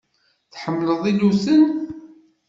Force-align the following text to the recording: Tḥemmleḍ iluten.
Tḥemmleḍ 0.53 1.03
iluten. 1.11 1.63